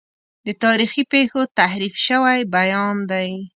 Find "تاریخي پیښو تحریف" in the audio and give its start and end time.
0.63-1.93